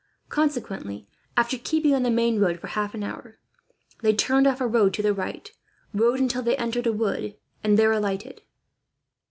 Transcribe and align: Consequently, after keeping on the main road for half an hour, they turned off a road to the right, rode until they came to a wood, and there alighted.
Consequently, 0.29 1.07
after 1.37 1.59
keeping 1.59 1.93
on 1.93 2.01
the 2.01 2.09
main 2.09 2.39
road 2.39 2.59
for 2.59 2.65
half 2.65 2.95
an 2.95 3.03
hour, 3.03 3.37
they 4.01 4.15
turned 4.15 4.47
off 4.47 4.59
a 4.59 4.65
road 4.65 4.95
to 4.95 5.03
the 5.03 5.13
right, 5.13 5.51
rode 5.93 6.19
until 6.19 6.41
they 6.41 6.55
came 6.55 6.71
to 6.71 6.89
a 6.89 6.91
wood, 6.91 7.35
and 7.63 7.77
there 7.77 7.91
alighted. 7.91 8.41